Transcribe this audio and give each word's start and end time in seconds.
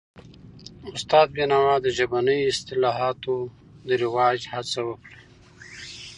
استاد 0.95 1.27
بینوا 1.35 1.73
د 1.83 1.87
ژبنیو 1.97 2.47
اصطلاحاتو 2.51 3.35
د 3.87 3.89
رواج 4.03 4.39
هڅه 4.53 4.79
وکړه. 4.87 5.15